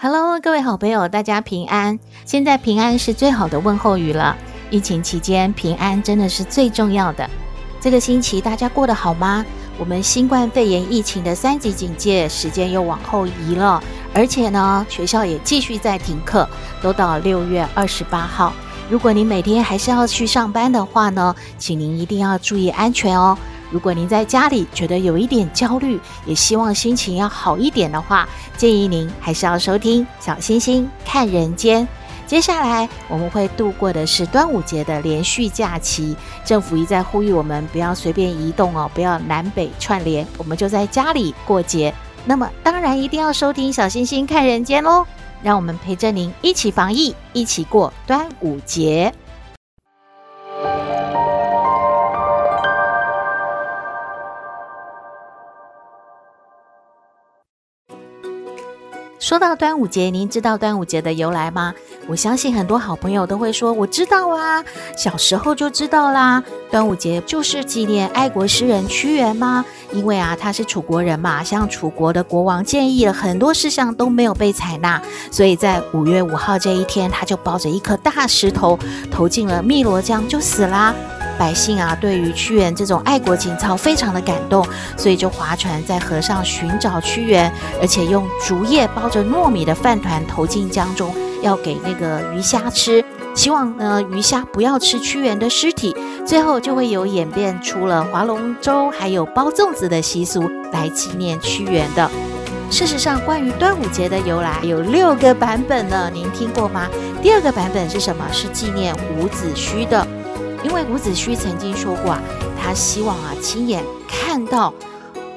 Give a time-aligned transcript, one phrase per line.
[0.00, 1.98] Hello，各位好朋友，大家平安。
[2.24, 4.36] 现在平安是最好的问候语了。
[4.70, 7.28] 疫情期间，平安真的是最重要的。
[7.80, 9.44] 这个星期大家过得好吗？
[9.76, 13.82] 我们新冠肺炎疫情的三级警戒时间又往后移了，
[14.14, 16.48] 而且呢，学校也继续在停课，
[16.80, 18.52] 都到六月二十八号。
[18.88, 23.36] 如果您每天还是要去上班的话呢，请您一定要注意安全哦。
[23.70, 31.82] 如果您在家里觉得有一点焦虑，也希望心情要好一点的话，建议您还是要收听《小星星看人间》。
[32.26, 41.94] 接下来我们会度过的是端午节的连续假期，政府一再呼吁我们不要随便移动哦，不要南北串联，我们就在家里过节。
[42.26, 45.06] 那么当然一定要收听《小星星看人间》喽。
[45.40, 49.12] 让我们陪着您一起防疫，一起过端午节。
[59.28, 61.74] 说到端午节，您知道端午节的由来吗？
[62.06, 64.64] 我相信很多好朋友都会说：“我知道啊，
[64.96, 69.62] 小时候就知道啦。”端午节就是纪念爱国诗人屈原吗？
[69.92, 74.98] 因为啊，他是楚国人嘛，向楚国的国王建议了很多事项都没有被采纳，
[75.30, 78.78] 所以在五月五号这一天，他就抱着一颗大石头
[79.10, 80.94] 投进了汨罗江，就死啦。
[81.38, 95.96] 百姓啊，对于屈原这种爱国情操非常的感动，所以就划船在河上寻找屈原，而且用竹叶包着糯米的饭团投进江中，要给那个鱼虾吃，希望呢鱼虾不要吃屈原的尸体。
[96.26, 102.10] 最后就会有演变出了划龙舟还有包粽子的习俗来纪念屈原的。
[102.70, 106.86] 事实上，关于端午节的由来有六个版本呢，您听过吗？
[107.22, 108.26] 第二个版本是什么？
[108.30, 110.06] 是纪念伍子胥的。
[110.64, 112.22] 因为伍子胥曾经说过啊，
[112.60, 114.72] 他希望啊亲眼看到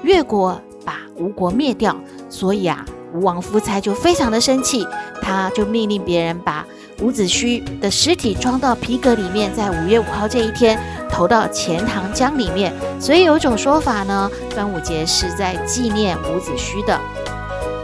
[0.03, 1.95] 越国把吴国灭掉，
[2.29, 4.87] 所以啊吴王夫差就非常的生气，
[5.21, 6.65] 他就命令别人把
[7.01, 10.79] 伍子胥的尸体装到皮革里面，在五月五号这一天
[11.09, 12.73] 投到钱塘江里面。
[12.99, 16.99] 所以有一种说法呢，端午节是在纪念伍子胥的。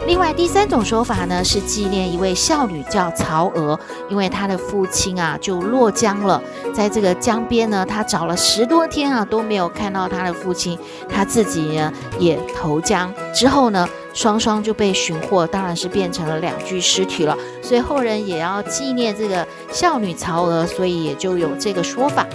[0.08, 6.42] 另外第三种说法呢，是纪念一位孝女叫曹娥，因为她的父亲啊就落江了，
[6.74, 10.78] 在这个江边呢，她找了十多天啊都没有看到她的父亲，
[11.10, 17.36] 她自己呢也投江之后呢，双双就被寻获，当然是变成了两具尸体了。
[17.62, 22.26] 所以后人也要纪念这个孝女曹娥，所以也就有这个说法。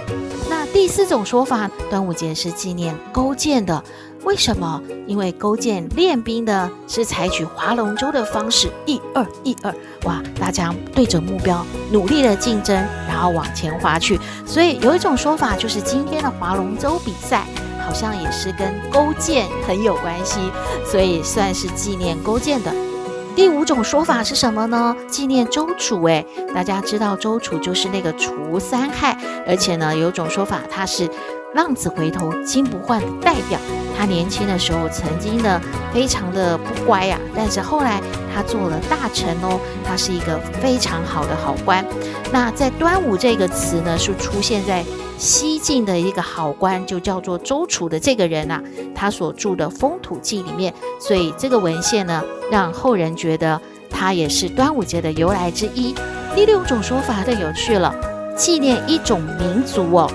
[0.47, 3.83] 那第四种说法，端午节是纪念勾践的。
[4.23, 4.81] 为什么？
[5.05, 9.73] 因为勾践练兵的是采取划龙舟的方式，一二一二，
[10.05, 10.21] 哇！
[10.39, 12.75] 大家对着目标努力的竞争，
[13.07, 14.19] 然后往前划去。
[14.45, 17.45] 所以有一种说法，就是今天的划龙舟比赛
[17.85, 20.39] 好像也是跟勾践很有关系，
[20.85, 22.73] 所以算是纪念勾践的。
[23.35, 24.95] 第五种说法是什么呢？
[25.07, 26.01] 纪念周楚。
[26.05, 31.09] 诶，大家知道周楚就是那个除三害，而且呢，有种说法他是。
[31.53, 33.59] 浪子回头金不换的代表，
[33.97, 35.61] 他年轻的时候曾经呢
[35.93, 38.01] 非常的不乖呀、但是后来
[38.33, 41.85] 他做了大臣哦，他是一个非常好的好官。
[42.31, 44.83] 那在端午这个词呢，是出现在
[45.19, 48.61] 西晋的一个好官，就叫做周楚的这个人啊，
[48.95, 53.61] 他所著的《风土记》里面，所以这个文献呢，让后人觉得
[53.91, 55.93] 他也是端午节的由来之一。
[56.35, 57.93] 第六种说法更有趣了，
[58.35, 60.11] 纪念一种民族哦。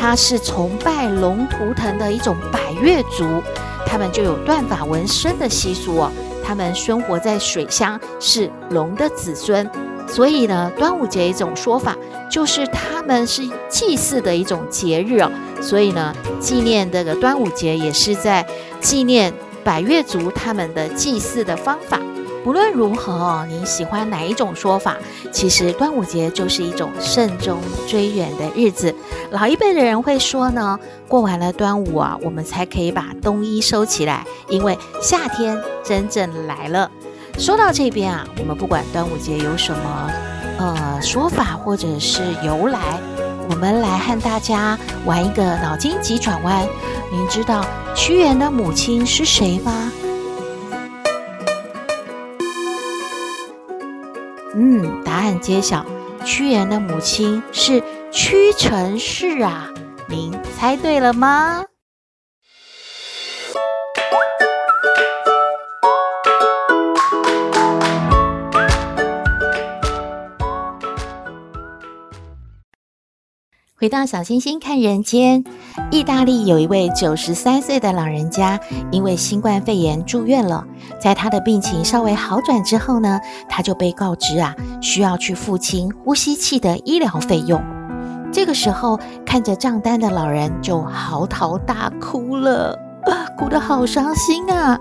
[0.00, 3.42] 他是崇拜龙图腾的一种百越族，
[3.84, 6.10] 他们就有断发纹身的习俗哦。
[6.42, 9.70] 他们生活在水乡，是龙的子孙，
[10.08, 11.94] 所以呢，端午节一种说法
[12.30, 15.30] 就是他们是祭祀的一种节日哦。
[15.60, 18.44] 所以呢，纪念这个端午节也是在
[18.80, 19.30] 纪念
[19.62, 22.00] 百越族他们的祭祀的方法。
[22.42, 24.96] 不论如何，你喜欢哪一种说法？
[25.30, 28.94] 其实端午节就是一种慎终追远的日子。
[29.30, 36.90] 老一辈的人会说呢，过完了端午啊，我们才可以把冬衣收起来，因为夏天真正来了。
[37.38, 40.10] 说到这边啊，我们不管端午节有什么
[40.58, 42.98] 呃说法或者是由来，
[43.50, 46.66] 我们来和大家玩一个脑筋急转弯。
[47.12, 47.64] 您知道
[47.94, 49.92] 屈原的母亲是谁吗？
[54.62, 55.86] 嗯，答案揭晓，
[56.22, 59.70] 屈原的母亲是屈臣氏啊，
[60.06, 61.64] 您猜对了吗？
[73.80, 75.42] 回到小星星看人间，
[75.90, 78.60] 意大利有一位九十三岁的老人家，
[78.90, 80.62] 因为新冠肺炎住院了。
[81.00, 83.18] 在他的病情稍微好转之后呢，
[83.48, 87.58] 他就被告知啊，需要去付清呼吸器的医疗费用。
[88.30, 94.78] 这个时候，看着账单的老人就嚎啕大哭了，啊哭得好伤心啊！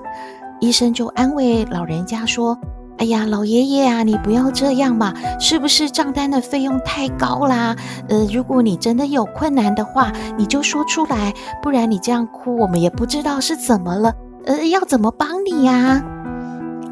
[0.59, 2.59] 医生就安慰老人家说。
[2.99, 5.13] 哎呀，老爷爷啊，你不要这样嘛！
[5.39, 7.73] 是不是账单的费用太高啦？
[8.09, 14.13] 呃，如果你真的有困难的话，你就说出来，不然你这样哭，我们也不知道是怎么了。
[14.45, 16.03] 呃，要怎么帮你呀？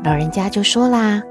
[0.06, 1.22] 老人家就说啦：“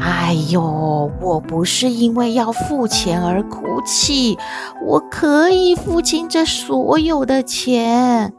[0.00, 4.38] 哎呦，我不是因为要付钱而哭泣，
[4.82, 8.32] 我可以付清这所有的钱。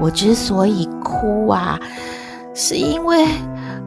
[0.00, 1.78] 我之所以哭啊，
[2.54, 3.26] 是因为……”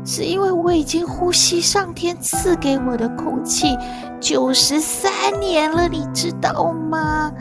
[0.05, 3.75] 是因为我已经呼吸上天赐给我的空气
[4.19, 7.31] 九十三年了，你知道吗？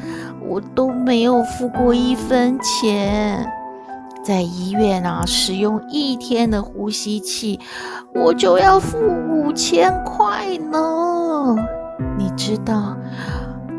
[0.48, 3.46] 我都没有付过一分钱，
[4.24, 7.60] 在医院啊，使用一天的呼吸器，
[8.14, 11.54] 我就要付五千块呢。
[12.18, 12.96] 你知道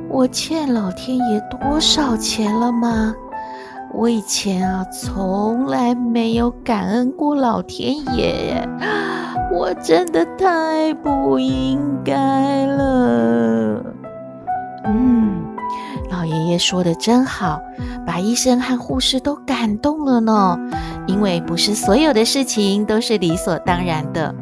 [0.08, 3.16] 我欠老天爷多少钱了吗？
[3.94, 8.68] 我以前啊，从来没有感恩过老天爷，
[9.54, 13.82] 我真的太不应该了。
[14.84, 15.42] 嗯，
[16.12, 17.62] 老爷爷说的真好，
[18.06, 20.60] 把医生和护士都感动了呢。
[21.08, 24.34] 因为不是所有的事情都是理所当然的，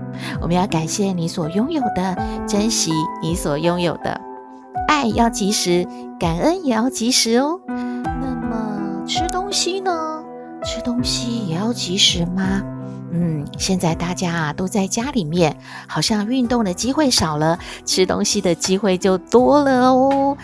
[0.41, 2.17] 我们要感谢你所拥有的，
[2.47, 2.91] 珍惜
[3.21, 4.19] 你所拥有的，
[4.87, 5.85] 爱要及时，
[6.19, 7.59] 感恩也要及时哦。
[9.53, 10.23] 吃东西呢？
[10.65, 12.63] 吃东西也要及时吗？
[13.11, 15.55] 嗯，现在大家啊都在家里面，
[15.87, 20.35] 好像运动的机会少了，吃东西的机会就多了哦。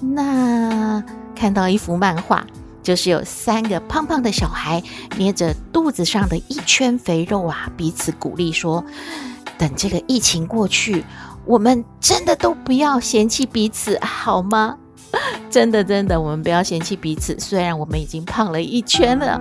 [0.00, 1.00] 那
[1.36, 2.44] 看到一幅漫画，
[2.82, 4.82] 就是有三个胖胖的小孩
[5.16, 8.84] 捏着肚子上的一圈肥肉啊，彼此鼓励说
[9.56, 11.04] ：“等这个疫情过去，
[11.44, 14.76] 我们真的都不要嫌弃彼此，好吗？”
[15.50, 17.38] 真的，真的，我们不要嫌弃彼此。
[17.38, 19.40] 虽然我们已经胖了一圈了，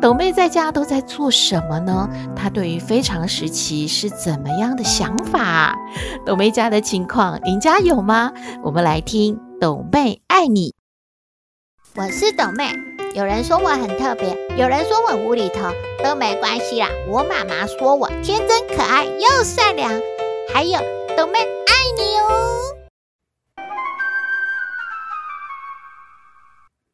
[0.00, 2.08] 斗妹在家都在做什么呢？
[2.34, 5.76] 她对于非常时期是怎么样的想法？
[6.24, 8.32] 斗妹家的情况，您家有吗？
[8.62, 10.74] 我们来听斗妹爱你。
[11.96, 12.70] 我是斗妹，
[13.14, 15.68] 有人说我很特别，有人说我无厘头，
[16.02, 16.88] 都没关系啦。
[17.08, 19.90] 我妈妈说我天真可爱又善良，
[20.54, 20.78] 还有
[21.16, 22.39] 斗妹爱你哦。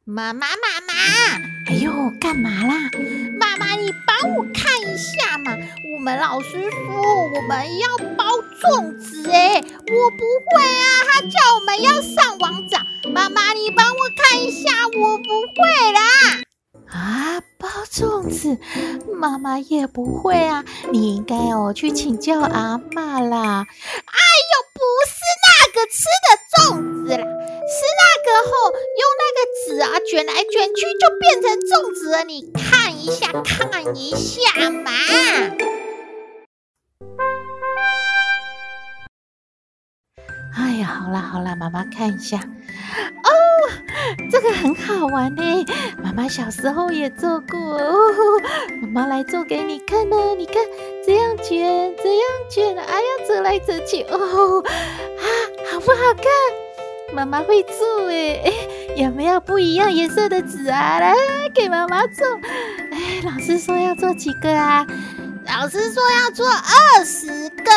[0.09, 0.95] 妈妈，妈妈，
[1.67, 2.91] 哎呦，干嘛啦？
[3.41, 5.51] 妈妈，你帮我看一下嘛。
[5.97, 8.25] 我们老师说我们要包
[8.63, 10.87] 粽子，哎，我不会啊。
[11.11, 12.79] 他叫我们要上网找。
[13.11, 16.01] 妈妈，你帮我看一下，我不会啦。
[16.87, 18.57] 啊，包粽子，
[19.13, 20.65] 妈妈也不会啊。
[20.93, 23.67] 你应该哦去请教阿嬷啦。
[23.67, 24.19] 哎
[24.53, 27.27] 呦，不是那个吃的粽子啦。
[27.69, 29.26] 是那个后用那
[29.67, 34.93] 纸啊卷来卷去就变成粽子了，你看一下看一下嘛。
[40.57, 42.37] 哎呀，好啦好啦，妈妈看一下。
[42.37, 43.31] 哦，
[44.31, 45.67] 这个很好玩呢，
[46.01, 47.97] 妈妈小时候也做过哦。
[48.83, 50.55] 妈妈来做给你看呢，你看
[51.05, 55.27] 这样卷，这样卷，哎呀，折来折去哦，啊，
[55.73, 56.25] 好不好看？
[57.13, 58.53] 妈妈会做诶，
[58.97, 60.99] 有没有不一样颜色的纸啊？
[60.99, 61.15] 来
[61.55, 62.27] 给妈妈做。
[62.91, 64.87] 哎，老师说要做几个啊？
[65.47, 67.73] 老师说要做二十个，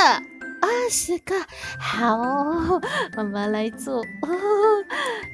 [0.61, 1.35] 二十个。
[1.77, 2.79] 好，
[3.17, 3.97] 妈妈来做。
[3.97, 4.29] 哦，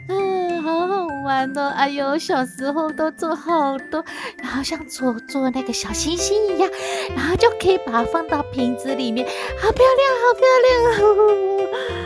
[0.09, 1.69] 嗯，好好玩哦。
[1.75, 4.03] 哎呦，小时候都做好多，
[4.41, 6.67] 然后像做做那个小星星一样，
[7.15, 9.23] 然后就可以把它放到瓶子里面，
[9.61, 11.11] 好漂亮，好漂亮。
[11.11, 12.04] 哦，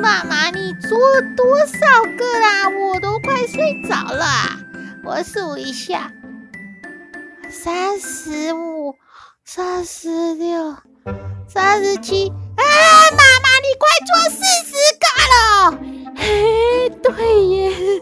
[0.00, 0.98] 妈妈，你做
[1.36, 1.76] 多少
[2.16, 2.70] 个啦？
[2.70, 4.24] 我都快睡着了。
[5.04, 6.10] 我数一下，
[7.50, 8.96] 三十五、
[9.44, 10.74] 三十六、
[11.46, 12.32] 三十七。
[12.56, 12.64] 哎，
[13.10, 15.36] 妈妈，你快做四十个了。
[16.16, 18.00] 嘿，对耶。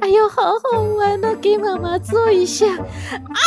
[0.00, 2.66] 哎呦，好好玩哦，给妈妈做一下。
[2.66, 3.38] 啊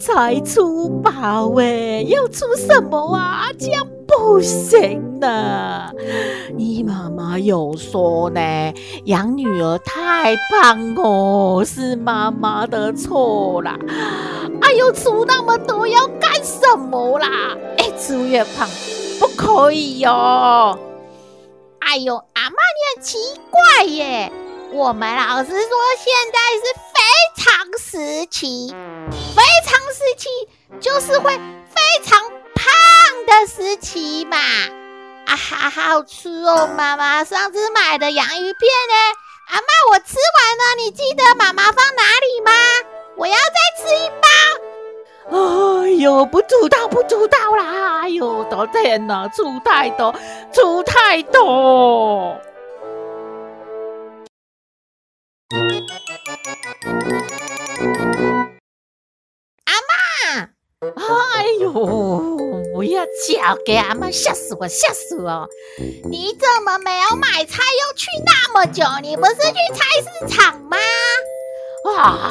[0.00, 3.48] 才出宝哎，要出什么啊？
[3.58, 5.94] 这样不行的。
[6.56, 8.40] 你妈妈有说呢，
[9.04, 13.78] 养女儿太胖哦，是妈妈的错啦。
[14.62, 17.54] 哎呦，出那么多要干什么啦？
[17.76, 18.66] 哎，出越胖
[19.18, 20.78] 不可以哟、哦。
[21.80, 23.18] 哎呦，阿妈你很奇
[23.50, 24.32] 怪耶！
[24.72, 25.58] 我们老师说
[25.98, 26.64] 现在是
[27.40, 28.68] 常时期，
[29.34, 30.28] 非常时期
[30.78, 31.34] 就是会
[31.74, 32.20] 非常
[32.54, 32.66] 胖
[33.26, 34.36] 的时期嘛。
[35.26, 38.94] 啊，好好吃哦，妈妈上次买的洋芋片呢？
[39.48, 42.52] 阿妈我吃完了，你记得妈妈放哪里吗？
[43.16, 43.38] 我要再
[43.78, 44.28] 吃一包。
[45.82, 48.00] 哎呦，不知道，不知道啦！
[48.02, 50.14] 哎呦，的天哪，出太多，
[50.52, 52.38] 出太多！
[62.80, 65.46] 不要叫，给阿妈吓死我，吓死我！
[66.08, 68.82] 你怎么没有买菜，又去那么久？
[69.02, 70.78] 你不是去菜市场吗？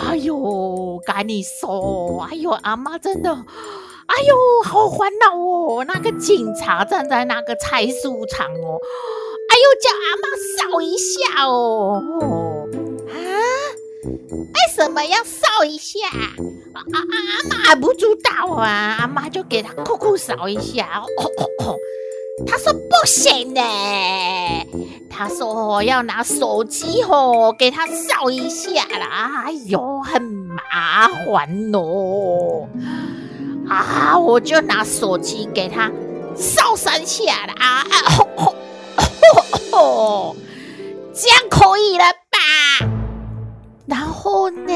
[0.08, 2.26] 哎呦，赶紧说！
[2.32, 5.86] 哎呦，阿妈真的，哎呦，好烦恼哦！
[5.88, 7.94] 那个警察站在那个菜市
[8.28, 8.82] 场哦，
[9.50, 12.02] 哎呦，叫阿妈扫一下哦！
[14.60, 16.00] 为什么要扫一下？
[16.10, 16.36] 啊
[16.76, 17.16] 啊啊！
[17.64, 21.02] 阿妈不知道啊，阿妈就给他酷酷扫一下。
[21.04, 21.76] 哦哦哦
[22.48, 23.62] 他说不行呢，
[25.10, 32.70] 他说要拿手机吼给他扫一下啦，哎呦，很麻烦哦。
[33.68, 35.92] 啊，我就拿手机给他
[36.36, 37.86] 扫三下啦，啊，
[38.18, 38.56] 吼吼
[39.72, 40.36] 吼吼，
[41.14, 42.06] 这样可以了？
[43.90, 44.72] 然后呢？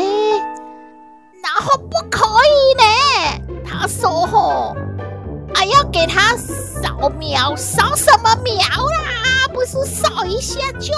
[1.43, 3.63] 然后不可以呢？
[3.63, 4.75] 他说吼。
[5.55, 9.47] 还要给他扫描，扫什么描啦？
[9.53, 10.91] 不是扫一下就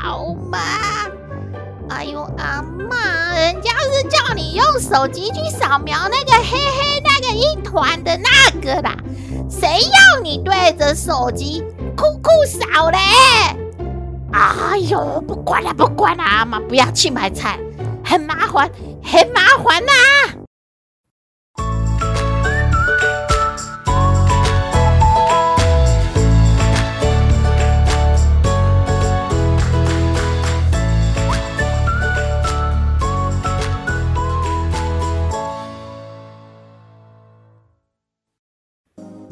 [0.00, 0.58] 好吗？
[1.90, 8.96] 哎呦，阿妈，人家是叫你用手机去扫描那个黑黑那个一团的那个啦，
[9.50, 11.62] 谁要你对着手机
[11.94, 12.98] 酷酷扫嘞？
[14.32, 17.58] 哎呦，不管了，不管了，阿妈不要去买菜，
[18.04, 18.70] 很麻烦，
[19.02, 20.17] 很麻烦呐、啊。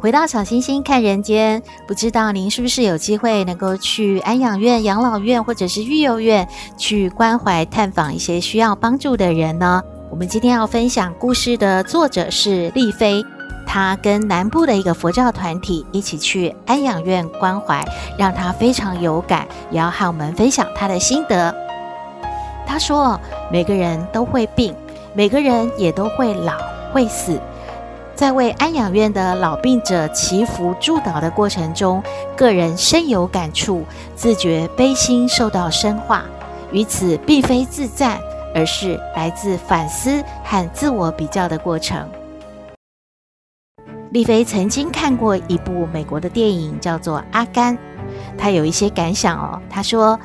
[0.07, 6.47] 回到小星星看人间，不知道您是不是有机会能够去安养院、养老院或者是育幼院
[6.77, 9.83] 去关怀探访一些需要帮助的人呢？
[10.09, 13.21] 我们今天要分享故事的作者是丽菲，
[13.67, 17.85] 她跟南部的一个佛教团体一起去安养院关怀，
[18.17, 21.53] 让她非常有感，也要和我们分享她的心得。
[22.65, 23.21] 她说
[23.51, 24.73] ：“每个人都会病，
[25.15, 26.53] 每个人也都会老、
[26.93, 27.41] 会死。”
[28.17, 32.03] 在为安养院的老病者祈福祝祷的过程中，
[32.35, 36.25] 个人深有感触，自觉悲心受到深化。
[36.73, 38.19] 于此并非自赞，
[38.55, 42.09] 而是来自反思和自我比较的过程。
[44.13, 47.77] 丽菲曾经看过一部美国的电影，叫做《阿甘》，
[48.39, 49.61] 她有一些感想哦。
[49.69, 50.19] 她说：“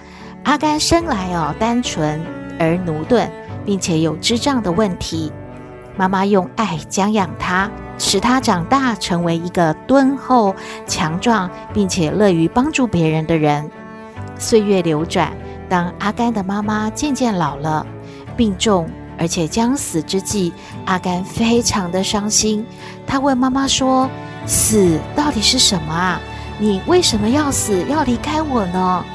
[0.46, 2.22] 阿甘生来哦单纯
[2.58, 3.30] 而駑钝，
[3.66, 5.30] 并且有智障的问题。”
[5.98, 10.56] 妈妈用爱将养他，使他长大成为一个敦厚、
[10.88, 13.70] 强壮，并且乐于帮助别人的人。
[14.40, 15.32] 岁月流转，
[15.70, 17.86] 当阿甘的妈妈渐渐老了，
[18.36, 20.52] 病重，而且将死之际，
[20.86, 22.66] 阿甘非常的伤心。
[23.06, 24.10] 他问妈妈说
[24.48, 26.20] ：“死到底是什么啊？
[26.58, 29.06] 你为什么要死，要离开我呢？”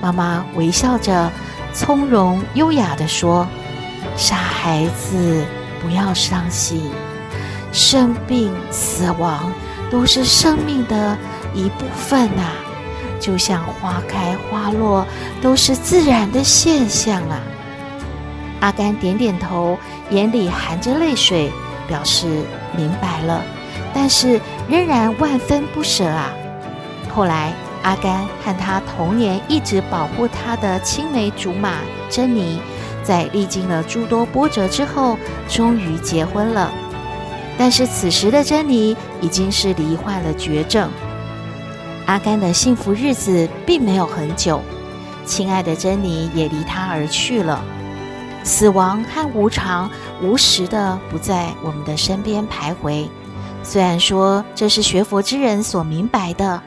[0.00, 1.30] 妈妈微笑着，
[1.72, 3.46] 从容优雅地说
[4.16, 5.44] ：“傻孩子。”
[5.80, 6.90] 不要伤心，
[7.72, 9.52] 生病、死亡
[9.90, 11.16] 都是生命的
[11.54, 12.52] 一部分啊，
[13.20, 15.06] 就像花开花落
[15.40, 17.40] 都是自然的现象啊。
[18.60, 19.78] 阿甘点点头，
[20.10, 21.52] 眼里含着泪水，
[21.86, 22.26] 表示
[22.76, 23.42] 明白了，
[23.94, 26.32] 但是仍然万分不舍啊。
[27.14, 27.52] 后来，
[27.82, 31.74] 阿甘和他童年一直保护他的青梅竹马
[32.10, 32.60] 珍妮。
[33.06, 35.16] 在历经了诸多波折之后，
[35.48, 36.72] 终于结婚了。
[37.56, 40.90] 但是此时的珍妮已经是罹患了绝症。
[42.06, 44.60] 阿甘的幸福日子并没有很久，
[45.24, 47.64] 亲爱的珍妮也离他而去了。
[48.44, 49.90] 死亡和无常
[50.22, 53.08] 无时的不在我们的身边徘徊。
[53.62, 56.62] 虽然说这是学佛之人所明白的，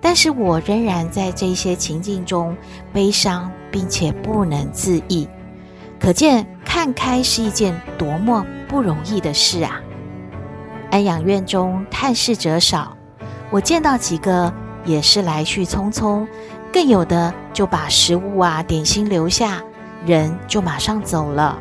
[0.00, 2.54] 但是我仍然在这些情境中
[2.92, 5.26] 悲伤，并且不能自抑。
[6.02, 9.80] 可见看开是一件多么不容易的事啊！
[10.90, 12.96] 安养院中探视者少，
[13.50, 14.52] 我见到几个
[14.84, 16.26] 也是来去匆匆，
[16.72, 19.62] 更有的就把食物啊、点心留下，
[20.04, 21.56] 人就马上走了。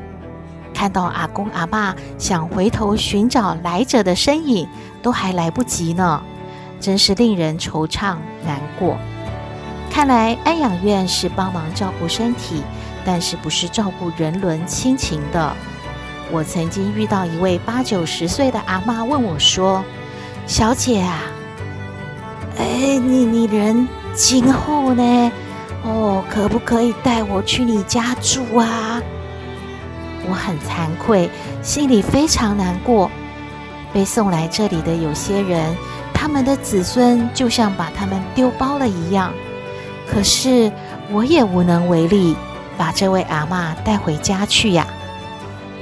[0.73, 4.67] 看到阿公阿嬷想回头寻找来者的身影，
[5.03, 6.19] 都还来不及呢，
[6.79, 8.97] 真是令人惆怅难过。
[9.91, 12.63] 看来安养院是帮忙照顾身体，
[13.05, 15.55] 但是不是照顾人伦亲情的。
[16.31, 19.83] 我曾经遇到一位八九十岁的阿妈问我说
[20.47, 21.23] ：“小姐啊，
[22.57, 25.31] 哎，你你人今后呢？
[25.83, 29.01] 哦，可不可以带我去你家住啊？”
[30.29, 31.29] 我很惭愧，
[31.61, 33.09] 心里非常难过。
[33.91, 35.75] 被送来这里的有些人，
[36.13, 39.33] 他们的子孙就像把他们丢包了一样。
[40.07, 40.71] 可是
[41.09, 42.37] 我也无能为力，
[42.81, 44.87] 把这位阿嬷带回家去呀。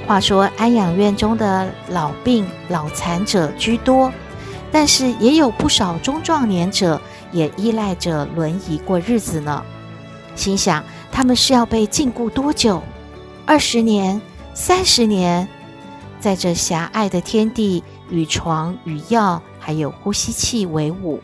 [0.05, 4.11] 话说安养院中的老病老残者居多，
[4.69, 6.99] 但是也有不少中壮年者
[7.31, 9.63] 也依赖着轮椅过日子呢。
[10.35, 12.83] 心想他们是要被禁锢多久？
[13.45, 14.21] 二十年？
[14.53, 15.47] 三十年，
[16.19, 21.21] 在这狭隘的天地，与床与药还有呼吸器为伍。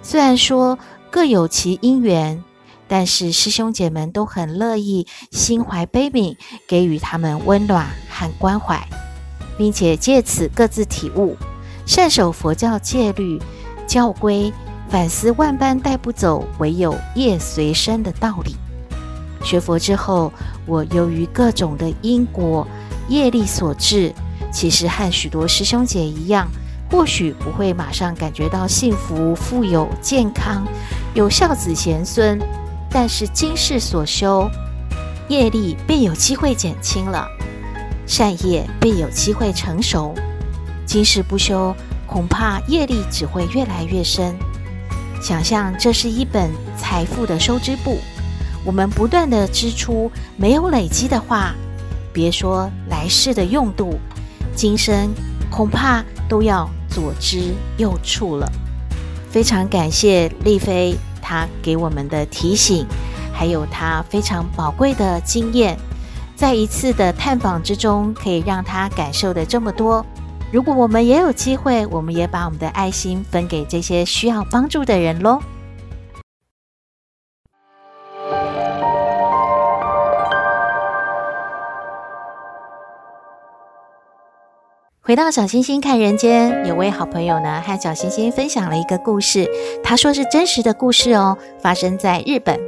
[0.00, 0.78] 虽然说
[1.10, 2.42] 各有其因缘，
[2.88, 6.36] 但是师兄姐们都很乐意，心怀悲悯，
[6.68, 8.86] 给予他们温暖和关怀，
[9.58, 11.36] 并且借此各自体悟，
[11.84, 13.40] 善守佛教戒律
[13.86, 14.52] 教规，
[14.88, 18.56] 反思万般带不走，唯有业随身的道理。
[19.44, 20.32] 学佛之后，
[20.64, 22.66] 我由于各种的因果
[23.08, 24.12] 业力所致，
[24.52, 26.48] 其实和许多师兄姐一样，
[26.90, 30.66] 或许不会马上感觉到幸福、富有、健康、
[31.14, 32.40] 有孝子贤孙，
[32.90, 34.50] 但是今世所修
[35.28, 37.28] 业力便有机会减轻了，
[38.06, 40.14] 善业便有机会成熟。
[40.86, 41.74] 今世不修，
[42.06, 44.36] 恐怕业力只会越来越深。
[45.20, 47.98] 想象这是一本财富的收支簿。
[48.64, 51.54] 我们不断的支出，没有累积的话，
[52.12, 53.98] 别说来世的用度，
[54.54, 55.12] 今生
[55.50, 58.50] 恐怕都要左支右绌了。
[59.30, 60.96] 非常感谢丽妃
[61.28, 62.86] 他给我们的提醒，
[63.34, 65.76] 还有他非常宝贵的经验，
[66.36, 70.06] 在一次的探访之中，可以让他感受的这么多。
[70.52, 75.40] 如果我们也有机会，我们也把我们的爱心分给这些需要帮助的人喽。
[85.06, 89.48] 回到小星星看人间，有位好朋友呢，和小星星分享了一个故事。
[89.80, 92.58] 他说是真实的故事哦，发生在日本。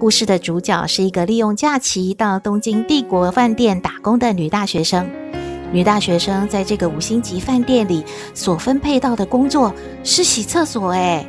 [0.00, 5.06] 故事的主角是一个利用假期到东京帝国饭店打工的女大学生。
[5.70, 8.02] 女大学生在这个五星级饭店里
[8.32, 10.92] 所分配到的工作是洗厕所。
[10.92, 11.26] 诶，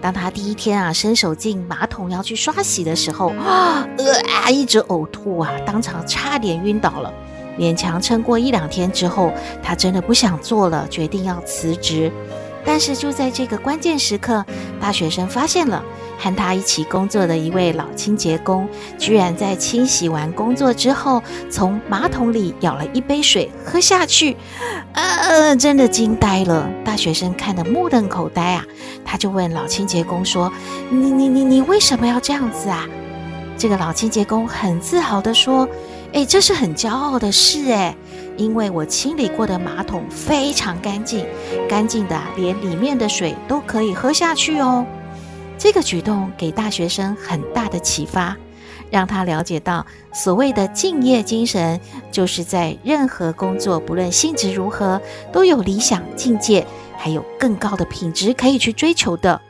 [0.00, 7.12] 当她第一天啊，伸手进马桶要去刷洗的时候，啊，呃啊，一直呕吐啊，当场差点晕倒了。
[7.58, 12.12] 勉强撑过一两天之后，他真的不想做了，决定要辞职。
[12.64, 14.44] 但是就在这个关键时刻，
[14.78, 15.82] 大学生发现了
[16.18, 18.68] 和他一起工作的一位老清洁工，
[18.98, 24.36] 居然在清洗完工作之后，从马桶里舀了一杯水喝下去。
[24.92, 28.64] 呃，真的惊呆了，大学生看得目瞪口呆啊！
[29.02, 30.52] 他就问老清洁工说
[30.90, 32.86] ：“你你你你为什么要这样子啊？”
[33.56, 35.66] 这个老清洁工很自豪地说。
[36.12, 37.94] 诶，这是很骄傲的事诶，
[38.36, 41.26] 因为我清理过的马桶非常干净，
[41.68, 44.86] 干净的连里面的水都可以喝下去哦。
[45.58, 48.36] 这个举动给大学生很大的启发，
[48.90, 51.78] 让他了解到所谓的敬业精神，
[52.10, 56.66] 就是在任何工作，不论性质如何，都有理想境界，
[56.96, 59.40] 还有更高的品质可以去追求的。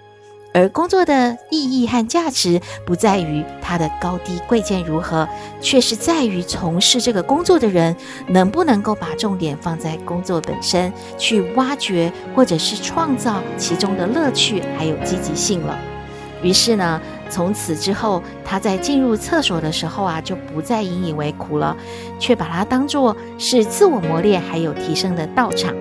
[0.54, 5.28] 而工作的意义和价值不在于它的高低贵贱如何，
[5.60, 7.94] 却是在于从事这个工作的人
[8.26, 15.78] 能不能够把重点放在工作本身，去挖掘或者是创造其中的乐趣还有积极性了。
[16.42, 21.76] 于是呢，从此之后，他在进入厕所的时候啊，就不再引以为苦了，
[22.18, 25.74] 却把它当作是自我磨练还有提升的道场。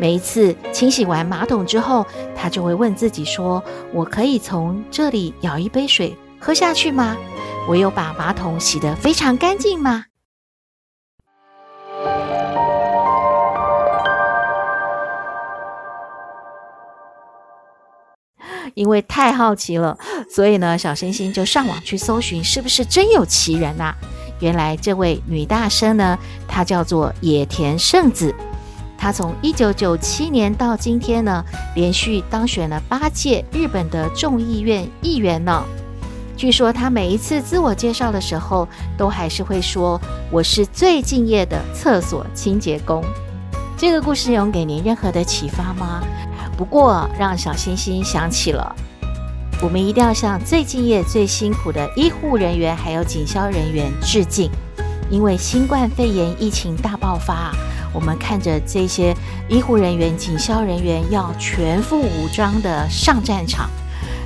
[0.00, 2.06] 每一次清洗完马桶之后，
[2.36, 7.16] 他就会问自己说：“我可以从这里舀一杯水喝下去吗？
[7.68, 10.04] 我有把马桶洗得非常干净吗？”
[18.74, 19.98] 因为太好奇了，
[20.30, 23.92] 所以呢，小星星就上网去搜寻，是不是真有其人呐？
[24.38, 28.32] 原来这位女大生呢，她叫做野田圣子。
[28.98, 31.42] 他从一九九七年到今天呢，
[31.76, 35.64] 连续当选了八届日本的众议院议员呢。
[36.36, 43.02] 据说他每一次自我介绍的时候，都还是会说：“我是最敬业的厕所清洁工。”
[43.78, 46.02] 这个故事有给您任何的启发吗？
[46.56, 48.74] 不过，让小星星想起了，
[49.62, 54.50] 我们一定要向最敬业、最辛苦的医护人员还有警消人员致敬。
[55.10, 57.50] 因为新冠肺炎疫情大爆发，
[57.92, 59.14] 我们看着这些
[59.48, 63.68] 医护人员、警消人员要全副武装的上战场，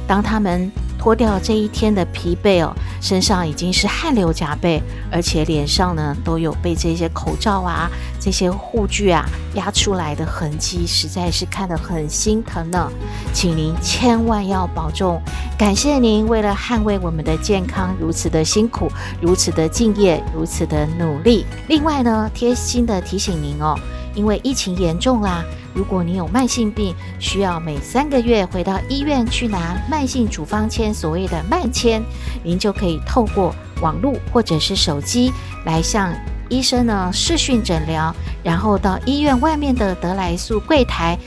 [0.07, 0.71] 当他们
[1.03, 12.89] 脱掉这一天的疲惫哦，身上已经是汗流浃背，而且脸上呢都有被这些口罩啊、这些护具啊压出来的痕迹，实在是看得很心疼呢。
[13.33, 15.21] 请您千万要保重，
[15.59, 18.89] 感谢您为了捍卫我们的健康如此的辛苦、
[19.21, 21.45] 如此的敬业、如此的努力。
[21.67, 23.77] 另外呢，贴心的提醒您哦，
[24.15, 25.45] 因为疫情严重啦。
[25.75, 32.03] 如果你有慢性病，需要每三个月回到医院去拿慢性处方签，所谓的慢签，
[32.43, 35.33] 您就可以透过网络或者是手机
[35.65, 36.13] 来向
[36.51, 41.19] 医生呢视讯诊疗，然后到医院外面的得来速柜台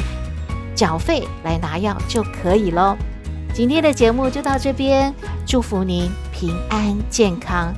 [0.75, 2.95] 缴费来拿药就可以喽。
[3.51, 5.11] 今天的节目就到这边，
[5.45, 7.73] 祝福您平安健康，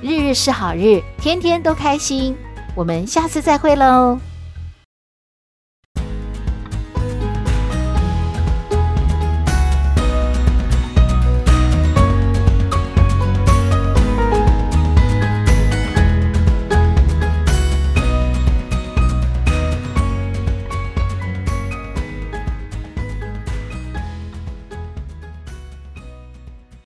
[0.00, 2.36] 日日是好日，天天都开心。
[2.76, 4.18] 我们下次再会喽。